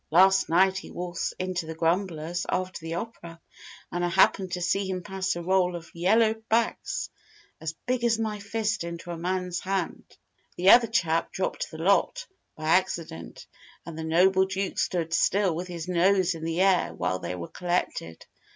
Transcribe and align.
Last 0.09 0.49
night 0.49 0.79
he 0.79 0.89
waltzed 0.89 1.35
into 1.37 1.67
the 1.67 1.75
Grumblers 1.75 2.47
after 2.49 2.79
the 2.79 2.95
opera, 2.95 3.39
and 3.91 4.03
I 4.03 4.09
happened 4.09 4.51
to 4.53 4.59
see 4.61 4.89
him 4.89 5.03
pass 5.03 5.35
a 5.35 5.43
roll 5.43 5.75
of 5.75 5.91
yellow 5.93 6.33
backs 6.49 7.11
as 7.59 7.75
big 7.85 8.03
as 8.03 8.17
my 8.17 8.39
fist 8.39 8.83
into 8.83 9.11
a 9.11 9.17
man's 9.19 9.59
hand. 9.59 10.05
The 10.57 10.71
other 10.71 10.87
chap 10.87 11.31
dropped 11.31 11.69
the 11.69 11.77
lot, 11.77 12.25
by 12.55 12.63
accident, 12.69 13.45
and 13.85 13.95
the 13.95 14.03
noble 14.03 14.47
Duke 14.47 14.79
stood 14.79 15.13
still 15.13 15.53
with 15.55 15.67
his 15.67 15.87
nose 15.87 16.33
in 16.33 16.45
the 16.45 16.61
air 16.61 16.95
while 16.95 17.19
they 17.19 17.35
were 17.35 17.47
collected. 17.49 18.25